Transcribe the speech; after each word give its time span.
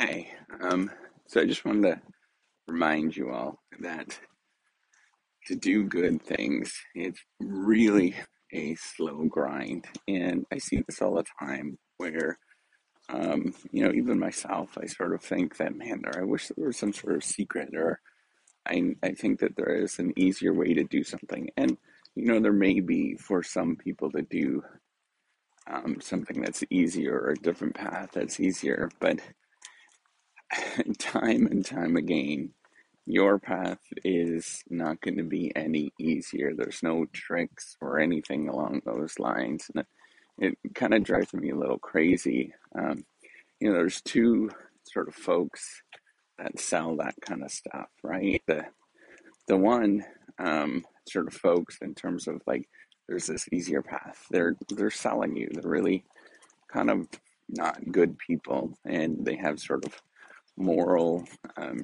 Hey, 0.00 0.28
um, 0.62 0.90
so 1.26 1.42
I 1.42 1.44
just 1.44 1.66
wanted 1.66 1.82
to 1.82 2.00
remind 2.66 3.14
you 3.14 3.28
all 3.28 3.58
that 3.80 4.18
to 5.44 5.54
do 5.54 5.84
good 5.84 6.22
things, 6.22 6.72
it's 6.94 7.20
really 7.38 8.14
a 8.50 8.76
slow 8.76 9.24
grind. 9.24 9.84
And 10.08 10.46
I 10.50 10.56
see 10.56 10.80
this 10.80 11.02
all 11.02 11.16
the 11.16 11.24
time 11.38 11.76
where, 11.98 12.38
um, 13.10 13.52
you 13.72 13.84
know, 13.84 13.92
even 13.92 14.18
myself, 14.18 14.78
I 14.82 14.86
sort 14.86 15.12
of 15.12 15.20
think 15.20 15.58
that, 15.58 15.76
man, 15.76 16.00
there, 16.02 16.22
I 16.22 16.24
wish 16.24 16.48
there 16.48 16.68
was 16.68 16.78
some 16.78 16.94
sort 16.94 17.16
of 17.16 17.22
secret, 17.22 17.68
or 17.74 18.00
I, 18.66 18.94
I 19.02 19.10
think 19.12 19.40
that 19.40 19.54
there 19.54 19.76
is 19.76 19.98
an 19.98 20.14
easier 20.16 20.54
way 20.54 20.72
to 20.72 20.84
do 20.84 21.04
something. 21.04 21.50
And, 21.58 21.76
you 22.14 22.24
know, 22.24 22.40
there 22.40 22.54
may 22.54 22.80
be 22.80 23.16
for 23.16 23.42
some 23.42 23.76
people 23.76 24.10
to 24.12 24.22
do 24.22 24.62
um, 25.66 25.98
something 26.00 26.40
that's 26.40 26.64
easier 26.70 27.18
or 27.18 27.32
a 27.32 27.42
different 27.42 27.74
path 27.74 28.12
that's 28.14 28.40
easier, 28.40 28.88
but 28.98 29.20
time 30.98 31.46
and 31.46 31.64
time 31.64 31.96
again, 31.96 32.50
your 33.06 33.38
path 33.38 33.80
is 34.04 34.62
not 34.68 35.00
going 35.00 35.16
to 35.16 35.24
be 35.24 35.54
any 35.56 35.92
easier. 35.98 36.54
There's 36.54 36.82
no 36.82 37.06
tricks 37.12 37.76
or 37.80 37.98
anything 37.98 38.48
along 38.48 38.82
those 38.84 39.18
lines. 39.18 39.70
And 39.74 39.84
it, 40.38 40.58
kind 40.74 40.94
of 40.94 41.04
drives 41.04 41.32
me 41.34 41.50
a 41.50 41.56
little 41.56 41.78
crazy. 41.78 42.54
Um, 42.74 43.04
you 43.60 43.68
know, 43.68 43.74
there's 43.74 44.00
two 44.00 44.50
sort 44.84 45.08
of 45.08 45.14
folks 45.14 45.82
that 46.38 46.58
sell 46.58 46.96
that 46.96 47.14
kind 47.20 47.42
of 47.42 47.50
stuff, 47.50 47.88
right? 48.02 48.42
The 48.46 48.64
the 49.46 49.56
one 49.56 50.04
um, 50.38 50.84
sort 51.08 51.26
of 51.26 51.34
folks 51.34 51.78
in 51.82 51.94
terms 51.94 52.28
of 52.28 52.40
like 52.46 52.68
there's 53.08 53.26
this 53.26 53.48
easier 53.52 53.82
path. 53.82 54.24
They're 54.30 54.56
they're 54.70 54.90
selling 54.90 55.36
you. 55.36 55.48
They're 55.52 55.70
really 55.70 56.04
kind 56.72 56.88
of 56.88 57.08
not 57.48 57.92
good 57.92 58.16
people, 58.18 58.78
and 58.84 59.24
they 59.26 59.36
have 59.36 59.60
sort 59.60 59.84
of 59.84 60.00
moral, 60.60 61.24
um, 61.56 61.82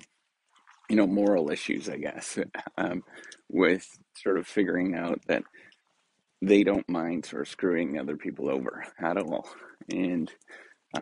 you 0.88 0.96
know, 0.96 1.06
moral 1.06 1.50
issues, 1.50 1.88
I 1.88 1.96
guess, 1.96 2.38
um, 2.78 3.02
with 3.48 3.86
sort 4.14 4.38
of 4.38 4.46
figuring 4.46 4.94
out 4.94 5.20
that 5.26 5.42
they 6.42 6.62
don't 6.62 6.88
mind 6.88 7.24
sort 7.24 7.42
of 7.42 7.48
screwing 7.48 7.98
other 7.98 8.16
people 8.16 8.50
over 8.50 8.84
at 9.00 9.16
all. 9.16 9.48
And 9.90 10.30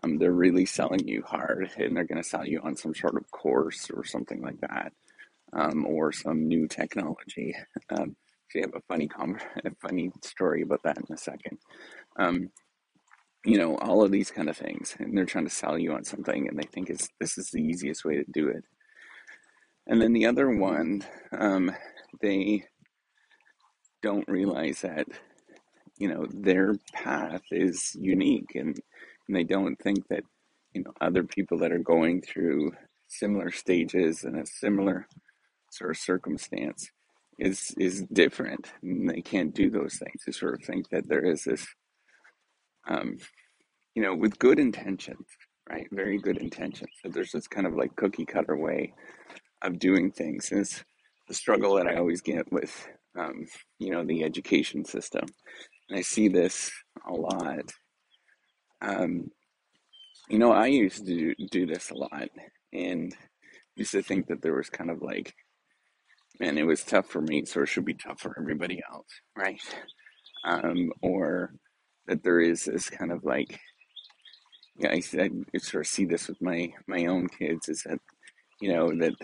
um, 0.02 0.18
they're 0.18 0.32
really 0.32 0.66
selling 0.66 1.06
you 1.06 1.22
hard 1.26 1.70
and 1.76 1.96
they're 1.96 2.04
going 2.04 2.22
to 2.22 2.28
sell 2.28 2.46
you 2.46 2.60
on 2.62 2.76
some 2.76 2.94
sort 2.94 3.16
of 3.16 3.30
course 3.30 3.90
or 3.90 4.04
something 4.04 4.42
like 4.42 4.60
that 4.60 4.92
um, 5.52 5.86
or 5.86 6.12
some 6.12 6.46
new 6.48 6.66
technology. 6.68 7.54
Um, 7.90 8.16
so 8.50 8.58
you 8.58 8.62
have 8.62 8.74
a 8.74 8.82
funny, 8.88 9.08
com- 9.08 9.38
a 9.64 9.70
funny 9.82 10.10
story 10.22 10.62
about 10.62 10.82
that 10.84 10.96
in 10.96 11.12
a 11.12 11.18
second. 11.18 11.58
You 13.44 13.58
know, 13.58 13.76
all 13.78 14.02
of 14.02 14.10
these 14.10 14.30
kind 14.30 14.48
of 14.48 14.56
things, 14.56 14.96
and 14.98 15.16
they're 15.16 15.26
trying 15.26 15.44
to 15.44 15.50
sell 15.50 15.78
you 15.78 15.92
on 15.92 16.04
something, 16.04 16.48
and 16.48 16.58
they 16.58 16.66
think 16.72 16.88
it's 16.90 17.08
this 17.20 17.36
is 17.36 17.50
the 17.50 17.62
easiest 17.62 18.04
way 18.04 18.16
to 18.16 18.24
do 18.32 18.48
it. 18.48 18.64
And 19.86 20.00
then 20.00 20.14
the 20.14 20.26
other 20.26 20.48
one, 20.48 21.04
um, 21.38 21.70
they 22.22 22.64
don't 24.02 24.28
realize 24.28 24.80
that 24.80 25.06
you 25.98 26.08
know 26.08 26.26
their 26.32 26.74
path 26.94 27.42
is 27.50 27.94
unique, 28.00 28.52
and, 28.54 28.78
and 29.28 29.36
they 29.36 29.44
don't 29.44 29.76
think 29.76 30.08
that 30.08 30.24
you 30.72 30.82
know 30.82 30.92
other 31.00 31.22
people 31.24 31.58
that 31.58 31.72
are 31.72 31.78
going 31.78 32.22
through 32.22 32.72
similar 33.08 33.50
stages 33.50 34.24
and 34.24 34.36
a 34.38 34.46
similar 34.46 35.06
sort 35.70 35.90
of 35.90 35.96
circumstance 35.98 36.90
is 37.38 37.74
is 37.78 38.02
different. 38.12 38.72
And 38.82 39.08
they 39.08 39.20
can't 39.20 39.54
do 39.54 39.70
those 39.70 39.96
things. 39.96 40.22
They 40.24 40.32
sort 40.32 40.54
of 40.54 40.66
think 40.66 40.88
that 40.90 41.08
there 41.08 41.24
is 41.24 41.44
this. 41.44 41.66
Um, 42.86 43.18
you 43.94 44.02
know, 44.02 44.14
with 44.14 44.38
good 44.38 44.58
intentions, 44.58 45.26
right? 45.70 45.86
Very 45.92 46.18
good 46.18 46.38
intentions. 46.38 46.90
So 47.02 47.10
there's 47.10 47.32
this 47.32 47.46
kind 47.46 47.66
of 47.66 47.74
like 47.74 47.94
cookie 47.96 48.26
cutter 48.26 48.56
way 48.56 48.92
of 49.62 49.78
doing 49.78 50.10
things. 50.10 50.50
And 50.50 50.60
it's 50.60 50.84
the 51.28 51.34
struggle 51.34 51.76
that 51.76 51.86
I 51.86 51.96
always 51.96 52.20
get 52.20 52.52
with, 52.52 52.88
um, 53.18 53.46
you 53.78 53.90
know, 53.90 54.04
the 54.04 54.24
education 54.24 54.84
system. 54.84 55.24
And 55.88 55.98
I 55.98 56.02
see 56.02 56.28
this 56.28 56.70
a 57.08 57.12
lot. 57.12 57.72
Um, 58.82 59.30
you 60.28 60.38
know, 60.38 60.52
I 60.52 60.66
used 60.66 61.06
to 61.06 61.34
do, 61.50 61.66
this 61.66 61.90
a 61.90 61.94
lot 61.94 62.28
and 62.72 63.14
used 63.76 63.92
to 63.92 64.02
think 64.02 64.26
that 64.28 64.42
there 64.42 64.54
was 64.54 64.70
kind 64.70 64.90
of 64.90 65.02
like, 65.02 65.34
man, 66.40 66.58
it 66.58 66.66
was 66.66 66.82
tough 66.82 67.08
for 67.08 67.20
me, 67.20 67.44
so 67.44 67.62
it 67.62 67.68
should 67.68 67.84
be 67.84 67.94
tough 67.94 68.20
for 68.20 68.34
everybody 68.38 68.82
else, 68.90 69.08
right? 69.36 69.60
Um, 70.46 70.90
or 71.02 71.54
that 72.06 72.22
there 72.22 72.40
is 72.40 72.64
this 72.64 72.90
kind 72.90 73.12
of 73.12 73.24
like 73.24 73.60
yeah, 74.76 74.90
I, 74.90 75.02
I 75.54 75.58
sort 75.58 75.82
of 75.82 75.86
see 75.86 76.04
this 76.04 76.28
with 76.28 76.40
my 76.42 76.72
my 76.86 77.06
own 77.06 77.28
kids 77.28 77.68
is 77.68 77.82
that 77.84 77.98
you 78.60 78.72
know 78.72 78.90
that 78.98 79.14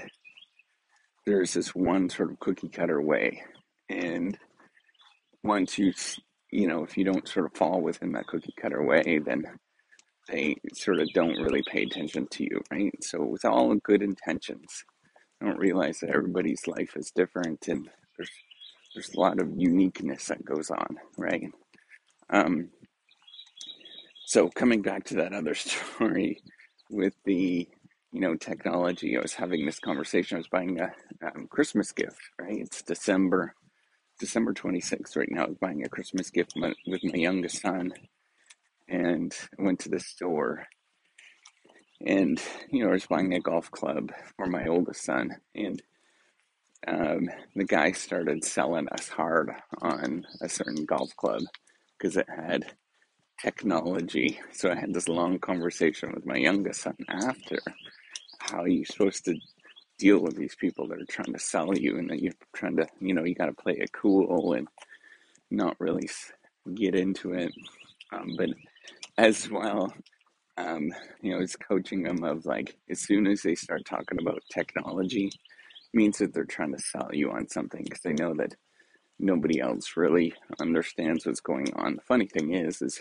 there's 1.27 1.55
this 1.55 1.75
one 1.75 2.09
sort 2.09 2.31
of 2.31 2.39
cookie 2.41 2.69
cutter 2.69 3.01
way, 3.03 3.43
and 3.89 4.39
once 5.43 5.79
you 5.79 5.93
you 6.53 6.69
know 6.69 6.85
if 6.85 6.97
you 6.97 7.05
don't 7.05 7.29
sort 7.29 7.47
of 7.47 7.57
fall 7.57 7.81
within 7.81 8.13
that 8.13 8.27
cookie 8.29 8.55
cutter 8.61 8.85
way, 8.85 9.21
then 9.25 9.45
they 10.29 10.55
sort 10.75 11.01
of 11.01 11.09
don't 11.15 11.43
really 11.43 11.63
pay 11.69 11.83
attention 11.83 12.27
to 12.31 12.45
you, 12.45 12.61
right? 12.71 12.93
So 13.03 13.25
with 13.25 13.45
all 13.45 13.75
good 13.77 14.03
intentions, 14.03 14.85
I 15.43 15.47
don't 15.47 15.59
realize 15.59 15.99
that 16.01 16.11
everybody's 16.11 16.67
life 16.69 16.93
is 16.97 17.11
different, 17.15 17.67
and 17.67 17.89
there's 18.17 18.31
there's 18.95 19.15
a 19.15 19.21
lot 19.21 19.41
of 19.41 19.53
uniqueness 19.57 20.27
that 20.27 20.45
goes 20.45 20.71
on, 20.71 20.97
right? 21.19 21.51
Um, 22.31 22.71
so 24.27 24.49
coming 24.49 24.83
back 24.83 25.05
to 25.07 25.17
that 25.17 25.33
other 25.33 25.55
story 25.57 26.41
with 26.89 27.15
the 27.25 27.69
you 28.13 28.21
know 28.21 28.37
technology, 28.37 29.17
I 29.17 29.21
was 29.21 29.35
having 29.35 29.67
this 29.67 29.81
conversation. 29.81 30.37
I 30.37 30.39
was 30.39 30.49
buying 30.49 30.81
a 30.81 30.93
um, 31.27 31.49
Christmas 31.51 31.93
gift. 31.93 32.21
Right, 32.41 32.59
it's 32.61 32.83
December 32.83 33.55
December 34.19 34.53
26th 34.53 35.17
right 35.17 35.31
now. 35.31 35.45
I 35.45 35.49
was 35.49 35.59
buying 35.61 35.85
a 35.85 35.89
Christmas 35.89 36.31
gift 36.31 36.55
with 36.57 37.05
my 37.05 37.19
youngest 37.19 37.61
son, 37.63 37.93
and 38.89 39.35
I 39.59 39.63
went 39.63 39.81
to 39.81 39.89
the 39.89 40.01
store. 40.01 40.67
And 42.07 42.41
you 42.71 42.85
know, 42.85 42.91
I 42.91 42.95
was 42.95 43.07
buying 43.07 43.35
a 43.35 43.41
golf 43.41 43.71
club 43.71 44.13
for 44.37 44.47
my 44.47 44.67
oldest 44.67 45.05
son, 45.05 45.37
and 45.55 45.83
um, 46.87 47.29
the 47.57 47.65
guy 47.65 47.93
started 47.93 48.45
selling 48.45 48.89
us 48.89 49.09
hard 49.09 49.51
on 49.83 50.27
a 50.41 50.49
certain 50.49 50.85
golf 50.85 51.15
club 51.17 51.43
because 52.00 52.16
it 52.16 52.28
had 52.28 52.72
technology. 53.41 54.41
So 54.53 54.71
I 54.71 54.75
had 54.75 54.94
this 54.94 55.09
long 55.09 55.38
conversation 55.38 56.12
with 56.15 56.27
my 56.27 56.37
youngest 56.37 56.83
son 56.83 56.97
after 57.09 57.59
how 58.41 58.62
are 58.62 58.69
you're 58.69 58.84
supposed 58.87 59.25
to 59.27 59.34
deal 59.99 60.19
with 60.21 60.37
these 60.37 60.55
people 60.55 60.89
that 60.89 61.00
are 61.00 61.06
trying 61.06 61.33
to 61.33 61.39
sell 61.39 61.77
you 61.77 61.99
and 61.99 62.09
that 62.10 62.22
you're 62.22 62.33
trying 62.55 62.77
to, 62.77 62.87
you 63.00 63.15
know, 63.15 63.25
you 63.25 63.34
got 63.34 63.47
to 63.47 63.53
play 63.53 63.75
it 63.75 63.93
cool 63.93 64.55
and 64.55 64.66
not 65.50 65.77
really 65.78 66.09
get 66.75 66.94
into 66.94 67.34
it. 67.34 67.53
Um, 68.12 68.34
but 68.37 68.49
as 69.19 69.50
well, 69.50 69.93
um, 70.56 70.91
you 71.21 71.33
know, 71.33 71.41
it's 71.41 71.56
coaching 71.56 72.03
them 72.03 72.25
of 72.25 72.47
like, 72.47 72.77
as 72.89 73.00
soon 73.00 73.27
as 73.27 73.43
they 73.43 73.55
start 73.55 73.84
talking 73.84 74.19
about 74.21 74.43
technology, 74.53 75.31
means 75.93 76.19
that 76.19 76.33
they're 76.33 76.44
trying 76.44 76.72
to 76.72 76.83
sell 76.83 77.10
you 77.12 77.31
on 77.31 77.49
something 77.49 77.83
because 77.83 78.00
they 78.03 78.12
know 78.12 78.34
that 78.34 78.55
nobody 79.21 79.61
else 79.61 79.97
really 79.97 80.35
understands 80.61 81.27
what's 81.27 81.41
going 81.41 81.73
on. 81.75 81.97
The 81.97 82.03
funny 82.03 82.27
thing 82.27 82.55
is, 82.55 82.83
is 82.83 83.01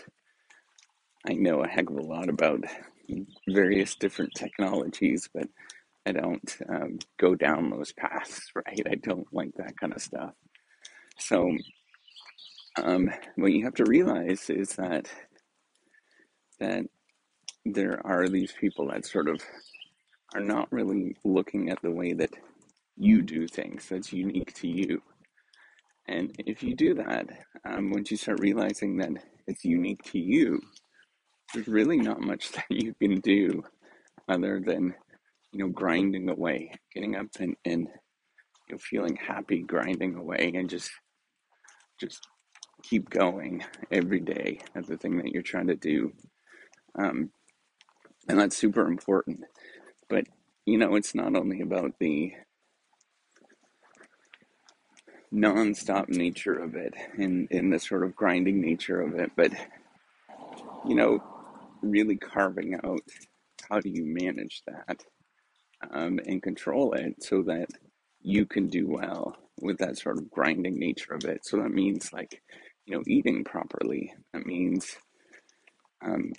I 1.28 1.34
know 1.34 1.62
a 1.62 1.68
heck 1.68 1.90
of 1.90 1.96
a 1.96 2.02
lot 2.02 2.28
about 2.28 2.64
various 3.48 3.94
different 3.96 4.32
technologies, 4.34 5.28
but 5.32 5.48
I 6.06 6.12
don't 6.12 6.56
um, 6.68 6.98
go 7.18 7.34
down 7.34 7.70
those 7.70 7.92
paths, 7.92 8.40
right? 8.54 8.82
I 8.90 8.94
don't 8.96 9.26
like 9.32 9.52
that 9.56 9.76
kind 9.78 9.92
of 9.92 10.02
stuff. 10.02 10.32
So, 11.18 11.56
um, 12.82 13.10
what 13.36 13.52
you 13.52 13.64
have 13.64 13.74
to 13.74 13.84
realize 13.84 14.48
is 14.48 14.74
that 14.76 15.10
that 16.60 16.84
there 17.64 18.00
are 18.06 18.28
these 18.28 18.52
people 18.52 18.88
that 18.88 19.06
sort 19.06 19.28
of 19.28 19.40
are 20.34 20.40
not 20.40 20.70
really 20.72 21.16
looking 21.24 21.70
at 21.70 21.80
the 21.82 21.90
way 21.90 22.12
that 22.12 22.30
you 22.96 23.22
do 23.22 23.46
things 23.46 23.88
that's 23.88 24.12
unique 24.12 24.54
to 24.54 24.68
you. 24.68 25.02
And 26.08 26.34
if 26.38 26.62
you 26.62 26.74
do 26.74 26.94
that, 26.94 27.26
um, 27.64 27.90
once 27.90 28.10
you 28.10 28.16
start 28.16 28.40
realizing 28.40 28.96
that 28.98 29.10
it's 29.46 29.64
unique 29.64 30.02
to 30.12 30.18
you, 30.18 30.60
there's 31.54 31.68
really 31.68 31.98
not 31.98 32.20
much 32.20 32.52
that 32.52 32.64
you 32.70 32.94
can 32.94 33.20
do 33.20 33.62
other 34.28 34.60
than 34.64 34.94
you 35.52 35.58
know 35.58 35.68
grinding 35.68 36.28
away 36.28 36.72
getting 36.94 37.16
up 37.16 37.26
and, 37.40 37.56
and 37.64 37.88
you 38.68 38.74
know 38.74 38.78
feeling 38.78 39.16
happy 39.16 39.62
grinding 39.62 40.14
away 40.14 40.52
and 40.54 40.70
just 40.70 40.90
just 41.98 42.20
keep 42.82 43.10
going 43.10 43.64
every 43.90 44.20
day 44.20 44.60
at 44.74 44.86
the 44.86 44.96
thing 44.96 45.18
that 45.18 45.28
you're 45.28 45.42
trying 45.42 45.66
to 45.66 45.76
do. 45.76 46.12
Um, 46.98 47.30
and 48.28 48.38
that's 48.38 48.56
super 48.56 48.86
important. 48.86 49.40
But 50.08 50.24
you 50.66 50.78
know 50.78 50.94
it's 50.94 51.14
not 51.14 51.36
only 51.36 51.60
about 51.60 51.92
the 51.98 52.32
non-stop 55.32 56.08
nature 56.08 56.54
of 56.54 56.74
it 56.74 56.94
and, 57.18 57.48
and 57.50 57.72
the 57.72 57.78
sort 57.78 58.02
of 58.02 58.16
grinding 58.16 58.60
nature 58.60 59.00
of 59.00 59.14
it 59.14 59.30
but 59.36 59.52
you 60.88 60.94
know 60.94 61.22
really 61.82 62.16
carving 62.16 62.74
out 62.84 63.00
how 63.70 63.78
do 63.80 63.88
you 63.88 64.04
manage 64.04 64.62
that 64.66 65.04
um, 65.92 66.18
and 66.26 66.42
control 66.42 66.92
it 66.94 67.22
so 67.22 67.42
that 67.42 67.68
you 68.22 68.44
can 68.44 68.68
do 68.68 68.88
well 68.88 69.36
with 69.60 69.78
that 69.78 69.98
sort 69.98 70.18
of 70.18 70.30
grinding 70.30 70.78
nature 70.78 71.14
of 71.14 71.24
it. 71.24 71.44
So 71.44 71.58
that 71.58 71.70
means 71.70 72.12
like, 72.12 72.42
you 72.86 72.96
know, 72.96 73.02
eating 73.06 73.44
properly. 73.44 74.12
That 74.32 74.46
means 74.46 74.96
um, 76.04 76.32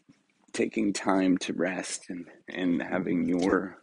taking 0.54 0.94
time 0.94 1.38
to 1.40 1.54
rest 1.54 2.06
and, 2.10 2.26
and 2.50 2.82
having 2.82 3.28
your 3.28 3.78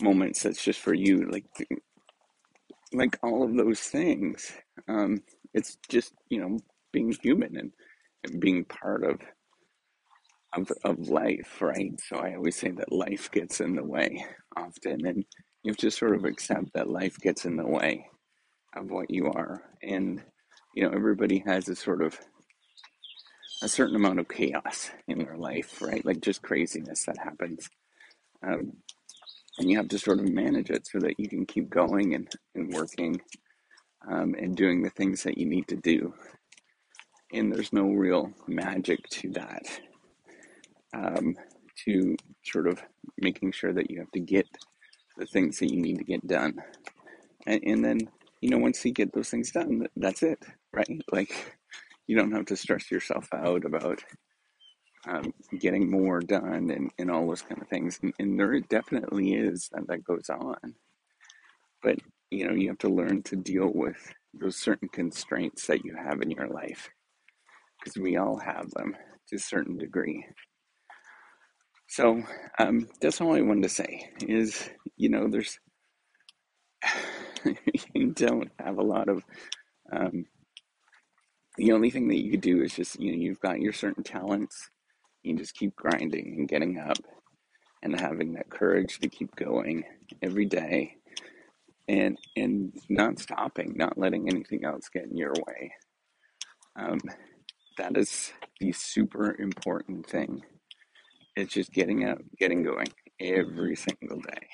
moments 0.00 0.42
that's 0.42 0.62
just 0.62 0.80
for 0.80 0.94
you. 0.94 1.28
Like, 1.30 1.44
like 2.94 3.18
all 3.22 3.42
of 3.44 3.56
those 3.56 3.80
things. 3.80 4.52
Um, 4.88 5.22
it's 5.52 5.76
just, 5.88 6.14
you 6.28 6.40
know, 6.40 6.58
being 6.92 7.12
human 7.22 7.56
and, 7.56 7.72
and 8.24 8.40
being 8.40 8.64
part 8.64 9.04
of, 9.04 9.20
of, 10.54 10.70
of 10.84 11.08
life, 11.08 11.60
right? 11.60 11.92
So 12.08 12.16
I 12.16 12.34
always 12.34 12.56
say 12.56 12.70
that 12.70 12.92
life 12.92 13.30
gets 13.30 13.60
in 13.60 13.76
the 13.76 13.84
way 13.84 14.24
often 14.56 15.06
and 15.06 15.24
you 15.62 15.70
have 15.72 15.76
to 15.78 15.90
sort 15.90 16.14
of 16.14 16.24
accept 16.24 16.72
that 16.74 16.88
life 16.88 17.18
gets 17.18 17.44
in 17.44 17.56
the 17.56 17.66
way 17.66 18.06
of 18.76 18.90
what 18.90 19.10
you 19.10 19.26
are. 19.26 19.62
And, 19.82 20.22
you 20.74 20.84
know, 20.84 20.90
everybody 20.94 21.42
has 21.46 21.68
a 21.68 21.76
sort 21.76 22.02
of 22.02 22.18
a 23.62 23.68
certain 23.68 23.96
amount 23.96 24.20
of 24.20 24.28
chaos 24.28 24.90
in 25.08 25.18
their 25.18 25.36
life, 25.36 25.80
right? 25.80 26.04
Like 26.04 26.20
just 26.20 26.42
craziness 26.42 27.04
that 27.06 27.18
happens. 27.18 27.68
Um, 28.46 28.74
and 29.58 29.70
you 29.70 29.76
have 29.76 29.88
to 29.88 29.98
sort 29.98 30.18
of 30.18 30.28
manage 30.28 30.70
it 30.70 30.86
so 30.86 30.98
that 30.98 31.18
you 31.18 31.28
can 31.28 31.46
keep 31.46 31.70
going 31.70 32.14
and, 32.14 32.28
and 32.54 32.72
working 32.72 33.20
um, 34.08 34.34
and 34.34 34.56
doing 34.56 34.82
the 34.82 34.90
things 34.90 35.22
that 35.22 35.38
you 35.38 35.46
need 35.46 35.68
to 35.68 35.76
do. 35.76 36.12
And 37.32 37.52
there's 37.52 37.72
no 37.72 37.88
real 37.88 38.32
magic 38.46 39.00
to 39.10 39.30
that, 39.30 39.62
um, 40.94 41.34
to 41.84 42.16
sort 42.44 42.68
of 42.68 42.82
making 43.18 43.52
sure 43.52 43.72
that 43.72 43.90
you 43.90 43.98
have 44.00 44.10
to 44.12 44.20
get 44.20 44.46
the 45.16 45.26
things 45.26 45.58
that 45.58 45.72
you 45.72 45.80
need 45.80 45.98
to 45.98 46.04
get 46.04 46.26
done. 46.26 46.54
And, 47.46 47.60
and 47.64 47.84
then, 47.84 47.98
you 48.40 48.50
know, 48.50 48.58
once 48.58 48.84
you 48.84 48.92
get 48.92 49.12
those 49.12 49.30
things 49.30 49.50
done, 49.50 49.86
that's 49.96 50.22
it, 50.22 50.38
right? 50.72 51.02
Like, 51.10 51.56
you 52.06 52.16
don't 52.16 52.32
have 52.32 52.46
to 52.46 52.56
stress 52.56 52.90
yourself 52.90 53.28
out 53.32 53.64
about 53.64 54.02
um, 55.06 55.32
getting 55.58 55.90
more 55.90 56.20
done 56.20 56.70
and, 56.70 56.90
and 56.98 57.10
all 57.10 57.26
those 57.26 57.42
kind 57.42 57.60
of 57.60 57.68
things. 57.68 57.98
And, 58.02 58.12
and 58.18 58.38
there 58.38 58.58
definitely 58.60 59.34
is 59.34 59.68
that 59.72 59.86
that 59.88 60.04
goes 60.04 60.28
on. 60.30 60.74
But, 61.82 61.98
you 62.30 62.46
know, 62.46 62.54
you 62.54 62.68
have 62.68 62.78
to 62.78 62.88
learn 62.88 63.22
to 63.24 63.36
deal 63.36 63.70
with 63.74 64.12
those 64.32 64.56
certain 64.56 64.88
constraints 64.88 65.66
that 65.66 65.84
you 65.84 65.94
have 65.96 66.20
in 66.22 66.30
your 66.30 66.48
life 66.48 66.90
because 67.78 67.96
we 68.00 68.16
all 68.16 68.38
have 68.38 68.70
them 68.70 68.96
to 69.28 69.36
a 69.36 69.38
certain 69.38 69.76
degree. 69.76 70.24
So 71.88 72.22
um, 72.58 72.88
that's 73.00 73.20
all 73.20 73.34
I 73.34 73.42
wanted 73.42 73.64
to 73.64 73.68
say 73.68 74.10
is, 74.26 74.68
you 74.96 75.10
know, 75.10 75.28
there's, 75.28 75.58
you 77.94 78.12
don't 78.12 78.50
have 78.58 78.78
a 78.78 78.82
lot 78.82 79.08
of, 79.08 79.22
um, 79.92 80.24
the 81.56 81.72
only 81.72 81.90
thing 81.90 82.08
that 82.08 82.16
you 82.16 82.32
could 82.32 82.40
do 82.40 82.62
is 82.62 82.74
just, 82.74 82.98
you 82.98 83.12
know, 83.12 83.18
you've 83.18 83.40
got 83.40 83.60
your 83.60 83.72
certain 83.72 84.02
talents. 84.02 84.70
You 85.24 85.36
just 85.36 85.54
keep 85.54 85.74
grinding 85.74 86.36
and 86.38 86.48
getting 86.48 86.78
up 86.78 86.98
and 87.82 87.98
having 87.98 88.34
that 88.34 88.50
courage 88.50 88.98
to 89.00 89.08
keep 89.08 89.34
going 89.36 89.84
every 90.22 90.44
day 90.44 90.96
and 91.88 92.18
and 92.36 92.72
not 92.88 93.18
stopping, 93.18 93.74
not 93.76 93.98
letting 93.98 94.28
anything 94.28 94.64
else 94.64 94.88
get 94.92 95.04
in 95.04 95.16
your 95.16 95.32
way. 95.46 95.72
Um, 96.76 97.00
that 97.78 97.96
is 97.96 98.32
the 98.60 98.72
super 98.72 99.34
important 99.40 100.06
thing. 100.06 100.42
It's 101.36 101.52
just 101.52 101.72
getting 101.72 102.08
up, 102.08 102.18
getting 102.38 102.62
going 102.62 102.88
every 103.20 103.76
single 103.76 104.20
day. 104.20 104.46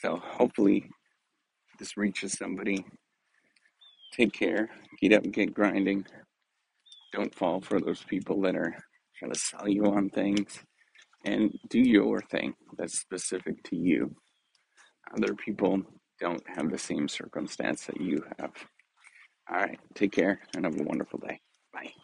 So 0.00 0.16
hopefully 0.16 0.88
this 1.78 1.96
reaches 1.96 2.32
somebody. 2.32 2.84
Take 4.12 4.32
care. 4.32 4.70
Get 5.00 5.12
up 5.12 5.24
and 5.24 5.32
get 5.32 5.54
grinding. 5.54 6.06
Don't 7.12 7.34
fall 7.34 7.60
for 7.60 7.80
those 7.80 8.02
people 8.02 8.40
that 8.42 8.56
are 8.56 8.76
trying 9.20 9.32
to 9.32 9.38
sell 9.38 9.68
you 9.68 9.84
on 9.86 10.10
things. 10.10 10.60
And 11.24 11.52
do 11.68 11.78
your 11.78 12.22
thing 12.22 12.54
that's 12.78 12.98
specific 12.98 13.62
to 13.64 13.76
you. 13.76 14.16
Other 15.16 15.34
people 15.34 15.82
don't 16.18 16.42
have 16.56 16.70
the 16.70 16.78
same 16.78 17.08
circumstance 17.08 17.86
that 17.86 18.00
you 18.00 18.24
have. 18.38 18.52
All 19.50 19.58
right. 19.58 19.78
Take 19.94 20.12
care 20.12 20.40
and 20.56 20.64
have 20.64 20.80
a 20.80 20.84
wonderful 20.84 21.18
day. 21.18 21.40
Bye. 21.74 21.99